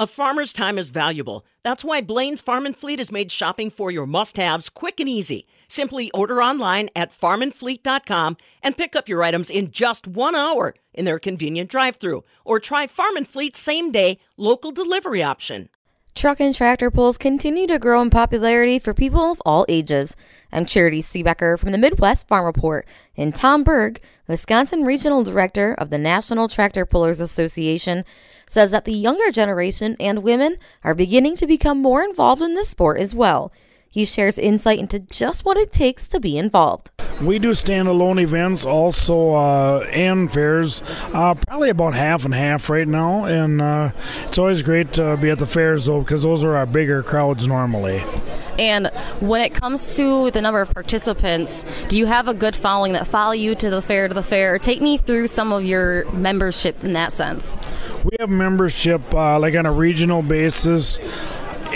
A 0.00 0.06
farmer's 0.06 0.52
time 0.52 0.78
is 0.78 0.90
valuable. 0.90 1.44
That's 1.64 1.82
why 1.82 2.02
Blain's 2.02 2.40
Farm 2.40 2.66
and 2.66 2.76
Fleet 2.76 3.00
has 3.00 3.10
made 3.10 3.32
shopping 3.32 3.68
for 3.68 3.90
your 3.90 4.06
must 4.06 4.36
haves 4.36 4.68
quick 4.68 5.00
and 5.00 5.08
easy. 5.08 5.44
Simply 5.66 6.08
order 6.12 6.40
online 6.40 6.88
at 6.94 7.10
farmandfleet.com 7.10 8.36
and 8.62 8.76
pick 8.76 8.94
up 8.94 9.08
your 9.08 9.24
items 9.24 9.50
in 9.50 9.72
just 9.72 10.06
one 10.06 10.36
hour 10.36 10.76
in 10.94 11.04
their 11.04 11.18
convenient 11.18 11.68
drive 11.68 11.96
through. 11.96 12.22
Or 12.44 12.60
try 12.60 12.86
Farm 12.86 13.16
and 13.16 13.26
Fleet's 13.26 13.58
same 13.58 13.90
day 13.90 14.20
local 14.36 14.70
delivery 14.70 15.20
option. 15.20 15.68
Truck 16.14 16.40
and 16.40 16.54
tractor 16.54 16.90
pulls 16.90 17.18
continue 17.18 17.66
to 17.66 17.78
grow 17.78 18.00
in 18.02 18.10
popularity 18.10 18.78
for 18.78 18.94
people 18.94 19.32
of 19.32 19.42
all 19.44 19.66
ages. 19.68 20.16
I'm 20.52 20.66
Charity 20.66 21.00
Seebecker 21.00 21.58
from 21.58 21.70
the 21.70 21.78
Midwest 21.78 22.26
Farm 22.26 22.44
Report, 22.44 22.88
and 23.16 23.32
Tom 23.32 23.62
Berg, 23.62 24.00
Wisconsin 24.26 24.84
Regional 24.84 25.22
Director 25.22 25.74
of 25.74 25.90
the 25.90 25.98
National 25.98 26.48
Tractor 26.48 26.84
Pullers 26.84 27.20
Association, 27.20 28.04
says 28.48 28.70
that 28.70 28.84
the 28.84 28.92
younger 28.92 29.30
generation 29.30 29.96
and 30.00 30.22
women 30.22 30.56
are 30.82 30.94
beginning 30.94 31.36
to 31.36 31.46
become 31.46 31.80
more 31.80 32.02
involved 32.02 32.42
in 32.42 32.54
this 32.54 32.68
sport 32.68 32.98
as 32.98 33.14
well. 33.14 33.52
He 33.90 34.04
shares 34.04 34.38
insight 34.38 34.78
into 34.78 34.98
just 34.98 35.44
what 35.44 35.56
it 35.56 35.72
takes 35.72 36.06
to 36.08 36.20
be 36.20 36.36
involved. 36.36 36.90
We 37.22 37.38
do 37.38 37.50
standalone 37.50 38.20
events 38.22 38.66
also 38.66 39.34
uh, 39.34 39.78
and 39.90 40.30
fairs, 40.30 40.82
uh, 41.14 41.34
probably 41.46 41.70
about 41.70 41.94
half 41.94 42.24
and 42.24 42.34
half 42.34 42.68
right 42.68 42.86
now. 42.86 43.24
And 43.24 43.60
uh, 43.60 43.90
it's 44.24 44.38
always 44.38 44.62
great 44.62 44.92
to 44.94 45.16
be 45.16 45.30
at 45.30 45.38
the 45.38 45.46
fairs 45.46 45.86
though, 45.86 46.00
because 46.00 46.22
those 46.22 46.44
are 46.44 46.56
our 46.56 46.66
bigger 46.66 47.02
crowds 47.02 47.48
normally. 47.48 48.04
And 48.58 48.88
when 49.20 49.42
it 49.42 49.54
comes 49.54 49.96
to 49.96 50.30
the 50.30 50.42
number 50.42 50.60
of 50.60 50.72
participants, 50.74 51.64
do 51.88 51.96
you 51.96 52.06
have 52.06 52.28
a 52.28 52.34
good 52.34 52.56
following 52.56 52.92
that 52.92 53.06
follow 53.06 53.32
you 53.32 53.54
to 53.54 53.70
the 53.70 53.80
fair 53.80 54.08
to 54.08 54.14
the 54.14 54.22
fair? 54.22 54.58
Take 54.58 54.80
me 54.80 54.96
through 54.96 55.28
some 55.28 55.52
of 55.52 55.64
your 55.64 56.10
membership 56.10 56.82
in 56.82 56.92
that 56.94 57.12
sense. 57.12 57.56
We 58.04 58.16
have 58.20 58.28
membership 58.28 59.14
uh, 59.14 59.38
like 59.38 59.54
on 59.54 59.66
a 59.66 59.72
regional 59.72 60.22
basis 60.22 60.98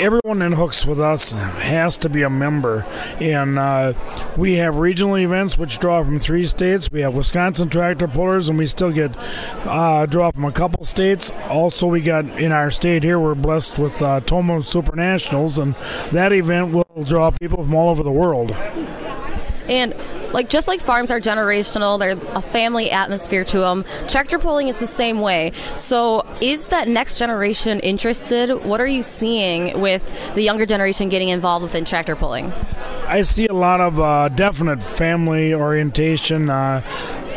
everyone 0.02 0.42
in 0.42 0.50
hooks 0.52 0.84
with 0.84 0.98
us 0.98 1.30
has 1.30 1.96
to 1.98 2.08
be 2.08 2.22
a 2.22 2.28
member. 2.28 2.84
And 3.20 3.56
uh, 3.56 3.92
we 4.36 4.54
have 4.54 4.76
regional 4.76 5.16
events 5.16 5.56
which 5.56 5.78
draw 5.78 6.02
from 6.02 6.18
three 6.18 6.44
states. 6.44 6.90
We 6.90 7.02
have 7.02 7.14
Wisconsin 7.14 7.68
tractor 7.68 8.08
pullers, 8.08 8.48
and 8.48 8.58
we 8.58 8.66
still 8.66 8.90
get 8.90 9.16
uh, 9.64 10.06
draw 10.06 10.32
from 10.32 10.44
a 10.44 10.52
couple 10.52 10.84
states. 10.84 11.30
Also, 11.48 11.86
we 11.86 12.00
got 12.00 12.24
in 12.24 12.50
our 12.50 12.72
state 12.72 13.04
here, 13.04 13.20
we're 13.20 13.36
blessed 13.36 13.78
with 13.78 14.02
uh, 14.02 14.18
Tomah 14.20 14.64
Super 14.64 14.96
Nationals, 14.96 15.58
and 15.58 15.76
that 16.10 16.32
event 16.32 16.72
will 16.72 17.04
draw 17.04 17.30
people 17.40 17.64
from 17.64 17.74
all 17.74 17.88
over 17.88 18.02
the 18.02 18.10
world. 18.10 18.50
And 19.68 19.94
like 20.32 20.48
just 20.48 20.68
like 20.68 20.80
farms 20.80 21.10
are 21.10 21.20
generational, 21.20 21.98
they're 21.98 22.18
a 22.36 22.42
family 22.42 22.90
atmosphere 22.90 23.44
to 23.44 23.58
them. 23.60 23.84
Tractor 24.08 24.38
pulling 24.38 24.68
is 24.68 24.76
the 24.78 24.86
same 24.86 25.20
way. 25.20 25.52
So, 25.76 26.26
is 26.40 26.68
that 26.68 26.88
next 26.88 27.18
generation 27.18 27.80
interested? 27.80 28.64
What 28.64 28.80
are 28.80 28.86
you 28.86 29.02
seeing 29.02 29.80
with 29.80 30.34
the 30.34 30.42
younger 30.42 30.66
generation 30.66 31.08
getting 31.08 31.28
involved 31.28 31.62
within 31.62 31.84
tractor 31.84 32.16
pulling? 32.16 32.52
I 33.06 33.22
see 33.22 33.46
a 33.46 33.52
lot 33.52 33.80
of 33.80 34.00
uh, 34.00 34.28
definite 34.28 34.82
family 34.82 35.52
orientation. 35.54 36.48
Uh, 36.48 36.82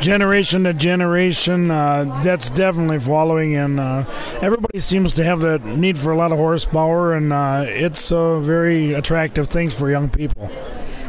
generation 0.01 0.63
to 0.63 0.73
generation, 0.73 1.71
uh, 1.71 2.21
that's 2.23 2.49
definitely 2.49 2.99
following, 2.99 3.55
and 3.55 3.79
uh, 3.79 4.05
everybody 4.41 4.79
seems 4.79 5.13
to 5.13 5.23
have 5.23 5.39
that 5.39 5.63
need 5.65 5.97
for 5.97 6.11
a 6.11 6.17
lot 6.17 6.31
of 6.31 6.37
horsepower, 6.37 7.13
and 7.13 7.33
uh, 7.33 7.63
it's 7.65 8.11
a 8.11 8.39
very 8.41 8.93
attractive 8.93 9.47
thing 9.47 9.69
for 9.69 9.89
young 9.89 10.09
people. 10.09 10.51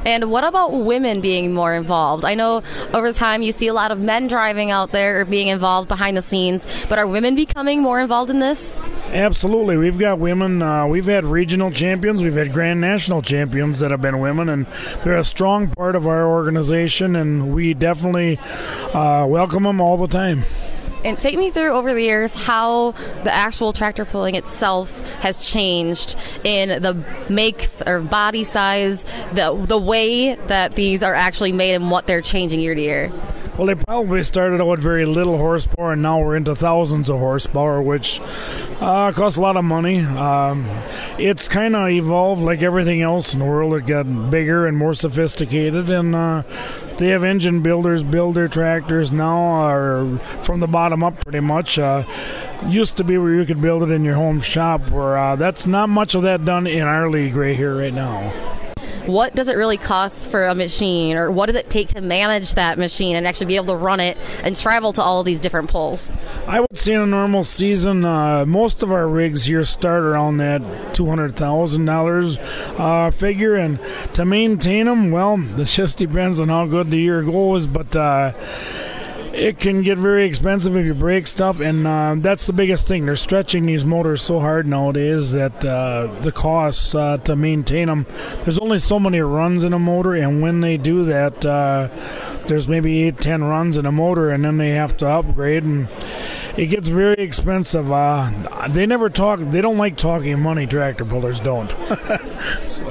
And 0.07 0.31
what 0.31 0.45
about 0.45 0.73
women 0.73 1.21
being 1.21 1.53
more 1.53 1.75
involved? 1.75 2.25
I 2.25 2.37
know 2.37 2.63
over 2.95 3.13
time 3.13 3.43
you 3.43 3.51
see 3.51 3.67
a 3.67 3.75
lot 3.75 3.91
of 3.91 3.99
men 3.99 4.29
driving 4.29 4.71
out 4.71 4.93
there 4.93 5.21
or 5.21 5.25
being 5.25 5.49
involved 5.49 5.89
behind 5.89 6.17
the 6.17 6.23
scenes, 6.23 6.65
but 6.89 6.97
are 6.97 7.09
women 7.09 7.35
becoming 7.35 7.83
more 7.83 7.99
involved 7.99 8.31
in 8.31 8.39
this? 8.39 8.79
Absolutely. 9.13 9.77
We've 9.77 9.99
got 9.99 10.21
women. 10.21 10.63
Uh, 10.63 10.87
we've 10.87 11.07
had 11.07 11.25
regional 11.25 11.73
champions. 11.73 12.23
We've 12.23 12.37
had 12.37 12.53
grand 12.53 12.81
national 12.81 13.23
champions 13.23 13.81
that 13.81 13.91
have 13.91 14.01
been 14.01 14.21
women, 14.21 14.49
and 14.49 14.67
they're 15.03 15.19
a 15.19 15.25
strong 15.25 15.71
part 15.71 15.97
of 15.97 16.07
our 16.07 16.31
organization, 16.31 17.17
and 17.17 17.53
we 17.53 17.75
definitely 17.75 18.39
uh, 18.95 19.27
welcome 19.29 19.65
them 19.65 19.81
all 19.81 19.97
the 19.97 20.07
time. 20.07 20.45
And 21.07 21.21
take 21.21 21.37
me 21.37 21.53
through 21.53 21.71
over 21.71 21.95
the 21.95 22.03
years 22.03 22.35
how 22.35 22.91
the 23.23 23.33
actual 23.33 23.73
tractor 23.73 24.05
pulling 24.05 24.35
itself 24.35 25.01
has 25.21 25.49
changed 25.49 26.17
in 26.43 26.83
the 26.83 27.01
makes 27.31 27.81
or 27.81 28.01
body 28.01 28.43
size, 28.43 29.05
the 29.33 29.55
the 29.69 29.79
way 29.79 30.35
that 30.35 30.75
these 30.75 31.05
are 31.05 31.15
actually 31.15 31.53
made, 31.53 31.75
and 31.75 31.93
what 31.93 32.09
they're 32.09 32.21
changing 32.21 32.59
year 32.59 32.75
to 32.75 32.81
year. 32.81 33.13
Well, 33.57 33.69
they 33.69 33.75
probably 33.75 34.23
started 34.23 34.61
out 34.61 34.69
with 34.69 34.81
very 34.81 35.07
little 35.07 35.39
horsepower, 35.39 35.93
and 35.93 36.03
now 36.03 36.21
we're 36.21 36.37
into 36.37 36.55
thousands 36.55 37.09
of 37.09 37.19
horsepower, 37.19 37.81
which 37.81 38.21
uh, 38.83 39.13
costs 39.13 39.39
a 39.39 39.41
lot 39.41 39.57
of 39.57 39.65
money. 39.65 40.01
Um, 40.01 40.69
it's 41.19 41.49
kind 41.49 41.75
of 41.75 41.89
evolved 41.89 42.43
like 42.43 42.61
everything 42.61 43.01
else 43.01 43.33
in 43.33 43.39
the 43.39 43.47
world. 43.47 43.73
It 43.73 43.87
got 43.87 44.31
bigger 44.31 44.67
and 44.67 44.77
more 44.77 44.93
sophisticated, 44.93 45.89
and 45.89 46.15
uh, 46.15 46.43
they 46.99 47.09
have 47.09 47.25
engine 47.25 47.63
builders 47.63 48.05
build 48.05 48.35
their 48.35 48.49
tractors 48.49 49.11
now, 49.11 49.67
or 49.67 50.19
from 50.43 50.61
the 50.61 50.67
bottom 50.67 51.03
up, 51.03 51.19
pretty 51.25 51.41
much. 51.41 51.79
Uh, 51.79 52.05
used 52.67 52.99
to 52.99 53.05
be 53.05 53.17
where 53.17 53.33
you 53.33 53.47
could 53.47 53.63
build 53.63 53.83
it 53.83 53.91
in 53.91 54.05
your 54.05 54.17
home 54.17 54.43
shop, 54.43 54.91
where 54.91 55.17
uh, 55.17 55.35
that's 55.35 55.67
not 55.67 55.89
much 55.89 56.15
of 56.15 56.23
that 56.23 56.45
done 56.45 56.67
in 56.67 56.83
our 56.83 57.09
league 57.09 57.35
right 57.35 57.57
here, 57.57 57.79
right 57.79 57.95
now 57.95 58.56
what 59.07 59.35
does 59.35 59.49
it 59.49 59.57
really 59.57 59.77
cost 59.77 60.31
for 60.31 60.45
a 60.45 60.55
machine 60.55 61.17
or 61.17 61.31
what 61.31 61.47
does 61.47 61.57
it 61.57 61.71
take 61.71 61.89
to 61.89 62.01
manage 62.01 62.55
that 62.55 62.79
machine 62.79 63.17
and 63.17 63.27
actually 63.27 63.47
be 63.47 63.57
able 63.57 63.67
to 63.67 63.77
run 63.77 64.01
it 64.01 64.17
and 64.43 64.57
travel 64.57 64.93
to 64.93 65.03
all 65.03 65.23
these 65.23 65.41
different 65.41 65.71
poles? 65.71 66.11
I 66.47 66.61
would 66.61 66.77
say 66.77 66.95
in 66.95 67.01
a 67.01 67.07
normal 67.07 67.45
season, 67.45 68.05
uh, 68.05 68.45
most 68.47 68.83
of 68.83 68.91
our 68.91 69.07
rigs 69.09 69.45
here 69.45 69.65
start 69.65 70.03
around 70.05 70.39
that 70.39 70.61
$200,000 70.95 72.81
uh, 72.81 73.11
figure. 73.11 73.57
And 73.57 73.79
to 74.15 74.25
maintain 74.25 74.87
them, 74.87 75.11
well, 75.11 75.39
it 75.61 75.67
just 75.67 75.99
depends 75.99 76.41
on 76.41 76.49
how 76.49 76.67
good 76.67 76.91
the 76.91 76.99
year 76.99 77.23
goes. 77.23 77.67
But 77.67 77.95
uh, 77.95 78.33
it 79.37 79.59
can 79.59 79.83
get 79.83 79.99
very 79.99 80.25
expensive 80.25 80.77
if 80.77 80.87
you 80.87 80.95
break 80.95 81.27
stuff, 81.27 81.61
and 81.61 81.87
uh, 81.87 82.15
that's 82.19 82.47
the 82.47 82.53
biggest 82.53 82.89
thing. 82.89 83.05
They're 83.05 83.17
stretching 83.17 83.65
these 83.65 83.85
motors 83.85 84.23
so 84.23 84.41
hard 84.41 84.67
nowadays 84.67 85.33
that 85.33 85.65
uh, 85.65 86.07
the 86.23 86.33
costs 86.33 86.95
uh, 86.95 87.19
to 87.19 87.37
maintain 87.37 87.89
them. 87.89 88.07
There's 88.43 88.59
only 88.59 88.79
so 88.79 88.99
many 88.99 89.21
runs 89.21 89.63
in 89.63 89.75
a 89.75 89.79
motor, 89.79 90.15
and 90.15 90.41
when 90.41 90.63
they 90.63 90.79
do 90.79 91.05
that, 91.05 91.45
uh, 91.45 91.89
there's 92.47 92.67
maybe 92.67 93.05
eight, 93.05 93.19
ten 93.19 93.45
runs 93.45 93.77
in 93.77 93.85
a 93.85 93.93
motor, 93.93 94.31
and 94.31 94.45
then 94.45 94.57
they 94.57 94.71
have 94.71 94.97
to 94.99 95.07
upgrade 95.07 95.65
and 95.65 95.89
it 96.57 96.67
gets 96.67 96.89
very 96.89 97.17
expensive. 97.17 97.91
Uh, 97.91 98.31
they 98.69 98.87
never 98.87 99.11
talk. 99.11 99.41
They 99.41 99.61
don't 99.61 99.77
like 99.77 99.97
talking 99.97 100.41
money. 100.41 100.67
Tractor 100.67 101.05
pullers 101.05 101.41
don't. 101.41 101.71
so. 102.67 102.85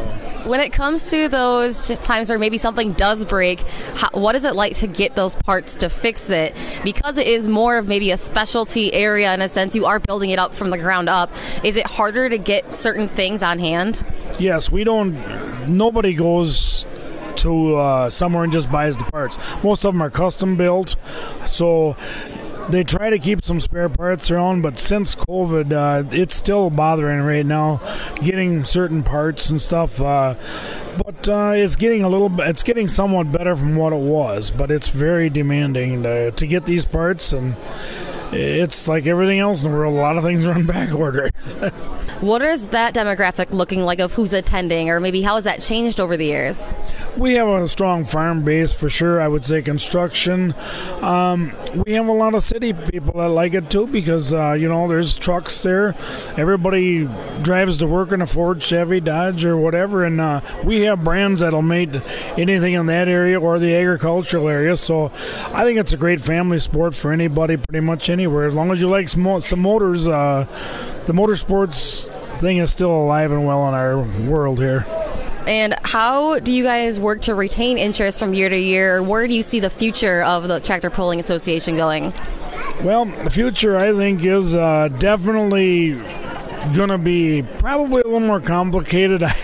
When 0.45 0.59
it 0.59 0.71
comes 0.71 1.09
to 1.09 1.27
those 1.27 1.87
times 2.01 2.29
where 2.29 2.37
maybe 2.37 2.59
something 2.59 2.93
does 2.93 3.25
break, 3.25 3.61
how, 3.95 4.09
what 4.13 4.35
is 4.35 4.45
it 4.45 4.55
like 4.55 4.75
to 4.77 4.87
get 4.87 5.15
those 5.15 5.35
parts 5.35 5.75
to 5.77 5.89
fix 5.89 6.29
it? 6.29 6.55
Because 6.83 7.17
it 7.17 7.25
is 7.25 7.47
more 7.47 7.79
of 7.79 7.87
maybe 7.87 8.11
a 8.11 8.17
specialty 8.17 8.93
area 8.93 9.33
in 9.33 9.41
a 9.41 9.49
sense. 9.49 9.73
You 9.73 9.87
are 9.87 9.99
building 9.99 10.29
it 10.29 10.37
up 10.37 10.53
from 10.53 10.69
the 10.69 10.77
ground 10.77 11.09
up. 11.09 11.31
Is 11.63 11.77
it 11.77 11.87
harder 11.87 12.29
to 12.29 12.37
get 12.37 12.75
certain 12.75 13.07
things 13.07 13.41
on 13.41 13.57
hand? 13.57 14.05
Yes, 14.37 14.71
we 14.71 14.83
don't. 14.83 15.15
Nobody 15.67 16.13
goes 16.13 16.85
to 17.37 17.75
uh, 17.75 18.09
somewhere 18.11 18.43
and 18.43 18.53
just 18.53 18.71
buys 18.71 18.97
the 18.97 19.05
parts. 19.05 19.39
Most 19.63 19.83
of 19.83 19.93
them 19.93 20.01
are 20.01 20.11
custom 20.11 20.57
built, 20.57 20.95
so 21.45 21.97
they 22.69 22.83
try 22.83 23.09
to 23.09 23.19
keep 23.19 23.43
some 23.43 23.59
spare 23.59 23.89
parts 23.89 24.31
around, 24.31 24.61
but 24.61 24.77
since 24.77 25.15
COVID, 25.15 25.71
uh, 25.71 26.07
it's 26.11 26.35
still 26.35 26.69
bothering 26.69 27.21
right 27.21 27.45
now 27.45 27.79
getting 28.21 28.65
certain 28.65 29.03
parts 29.03 29.49
and 29.49 29.61
stuff. 29.61 30.01
Uh, 30.01 30.35
but 31.03 31.29
uh, 31.29 31.53
it's 31.55 31.75
getting 31.75 32.03
a 32.03 32.09
little, 32.09 32.31
it's 32.41 32.63
getting 32.63 32.87
somewhat 32.87 33.31
better 33.31 33.55
from 33.55 33.75
what 33.75 33.93
it 33.93 33.99
was, 33.99 34.51
but 34.51 34.71
it's 34.71 34.89
very 34.89 35.29
demanding 35.29 36.03
to, 36.03 36.31
to 36.31 36.47
get 36.47 36.65
these 36.65 36.85
parts 36.85 37.33
and 37.33 37.55
it's 38.35 38.87
like 38.87 39.05
everything 39.05 39.39
else 39.39 39.63
in 39.63 39.71
the 39.71 39.77
world. 39.77 39.93
A 39.93 39.97
lot 39.97 40.17
of 40.17 40.23
things 40.23 40.45
run 40.45 40.65
back 40.67 40.93
order. 40.93 41.29
what 42.21 42.41
is 42.41 42.67
that 42.67 42.93
demographic 42.93 43.51
looking 43.51 43.81
like 43.81 43.99
of 43.99 44.13
who's 44.13 44.33
attending, 44.33 44.89
or 44.89 44.99
maybe 44.99 45.21
how 45.21 45.35
has 45.35 45.43
that 45.45 45.61
changed 45.61 45.99
over 45.99 46.17
the 46.17 46.25
years? 46.25 46.71
We 47.17 47.33
have 47.35 47.47
a 47.47 47.67
strong 47.67 48.03
farm 48.05 48.43
base 48.43 48.73
for 48.73 48.89
sure. 48.89 49.21
I 49.21 49.27
would 49.27 49.45
say 49.45 49.61
construction. 49.61 50.53
Um, 51.01 51.51
we 51.85 51.93
have 51.93 52.07
a 52.07 52.11
lot 52.11 52.35
of 52.35 52.43
city 52.43 52.73
people 52.73 53.19
that 53.19 53.29
like 53.29 53.53
it 53.53 53.69
too 53.69 53.87
because 53.87 54.33
uh, 54.33 54.53
you 54.53 54.67
know 54.67 54.87
there's 54.87 55.17
trucks 55.17 55.63
there. 55.63 55.95
Everybody 56.37 57.07
drives 57.41 57.77
to 57.79 57.87
work 57.87 58.11
in 58.11 58.21
a 58.21 58.27
Ford, 58.27 58.61
Chevy, 58.61 58.99
Dodge, 58.99 59.45
or 59.45 59.57
whatever, 59.57 60.03
and 60.03 60.19
uh, 60.19 60.41
we 60.63 60.81
have 60.81 61.03
brands 61.03 61.41
that'll 61.41 61.61
make 61.61 61.89
anything 62.37 62.73
in 62.73 62.85
that 62.87 63.07
area 63.07 63.39
or 63.39 63.59
the 63.59 63.75
agricultural 63.75 64.47
area. 64.47 64.75
So 64.75 65.05
I 65.53 65.63
think 65.63 65.79
it's 65.79 65.93
a 65.93 65.97
great 65.97 66.21
family 66.21 66.59
sport 66.59 66.95
for 66.95 67.11
anybody, 67.11 67.57
pretty 67.57 67.85
much 67.85 68.09
anywhere. 68.09 68.45
As 68.45 68.53
long 68.53 68.71
as 68.71 68.81
you 68.81 68.87
like 68.87 69.09
some, 69.09 69.41
some 69.41 69.59
motors, 69.59 70.07
uh, 70.07 70.45
the 71.05 71.13
motorsports 71.13 72.09
thing 72.39 72.57
is 72.57 72.71
still 72.71 72.91
alive 72.91 73.31
and 73.31 73.45
well 73.45 73.67
in 73.67 73.73
our 73.73 73.99
world 74.29 74.59
here. 74.59 74.85
And 75.47 75.75
how 75.83 76.39
do 76.39 76.51
you 76.51 76.63
guys 76.63 76.99
work 76.99 77.21
to 77.21 77.35
retain 77.35 77.77
interest 77.77 78.17
from 78.17 78.33
year 78.33 78.49
to 78.49 78.57
year? 78.57 79.03
Where 79.03 79.27
do 79.27 79.35
you 79.35 79.43
see 79.43 79.59
the 79.59 79.69
future 79.69 80.23
of 80.23 80.47
the 80.47 80.59
Tractor 80.59 80.89
Pulling 80.89 81.19
Association 81.19 81.75
going? 81.77 82.13
Well, 82.81 83.05
the 83.05 83.29
future, 83.29 83.77
I 83.77 83.93
think, 83.93 84.25
is 84.25 84.55
uh, 84.55 84.89
definitely 84.97 85.93
gonna 86.73 86.97
be 86.97 87.43
probably 87.43 88.01
a 88.01 88.05
little 88.05 88.19
more 88.19 88.39
complicated. 88.39 89.23
I, 89.23 89.35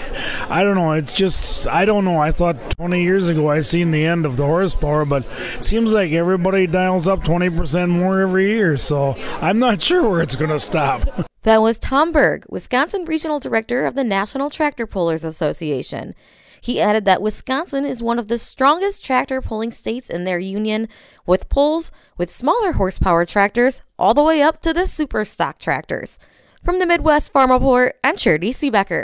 I 0.50 0.64
don't 0.64 0.76
know. 0.76 0.94
It's 0.94 1.14
just 1.14 1.68
I 1.68 1.86
don't 1.86 2.06
know. 2.06 2.18
I 2.18 2.32
thought 2.32 2.72
20 2.72 3.04
years 3.04 3.30
ago 3.30 3.50
I 3.50 3.62
seen 3.62 3.92
the 3.92 4.06
end 4.06 4.26
of 4.26 4.38
the 4.38 4.46
horsepower, 4.46 5.06
but 5.06 5.26
it 5.56 5.64
seems 5.64 5.94
like 5.94 6.12
everybody 6.12 6.68
dials 6.68 7.08
up 7.08 7.24
20% 7.24 7.90
more 7.90 8.22
every 8.22 8.50
year. 8.50 8.78
So 8.78 9.16
I'm 9.42 9.60
not 9.60 9.82
sure 9.82 10.08
where 10.08 10.22
it's 10.22 10.36
gonna 10.36 10.60
stop. 10.60 11.26
That 11.44 11.64
was 11.64 11.80
Tom 11.80 12.12
Berg, 12.12 12.46
Wisconsin 12.50 13.04
Regional 13.06 13.40
Director 13.40 13.88
of 13.88 13.96
the 13.96 14.04
National 14.04 14.52
Tractor 14.52 14.86
Pullers 14.86 15.24
Association. 15.24 16.14
He 16.62 16.80
added 16.80 17.04
that 17.06 17.24
Wisconsin 17.24 17.84
is 17.84 18.04
one 18.04 18.20
of 18.20 18.28
the 18.28 18.38
strongest 18.38 19.04
tractor 19.04 19.42
pulling 19.42 19.72
states 19.72 20.08
in 20.08 20.24
their 20.24 20.38
union, 20.38 20.88
with 21.26 21.50
pulls 21.50 21.92
with 22.16 22.30
smaller 22.30 22.74
horsepower 22.74 23.26
tractors 23.26 23.82
all 23.98 24.14
the 24.14 24.22
way 24.24 24.44
up 24.44 24.62
to 24.62 24.72
the 24.72 24.86
super 24.86 25.26
stock 25.26 25.58
tractors. 25.58 26.20
From 26.64 26.78
the 26.78 26.86
Midwest 26.86 27.34
Farm 27.34 27.50
Report, 27.50 27.96
I'm 28.04 28.16
Charity 28.16 28.54
Seebecker. 28.54 29.00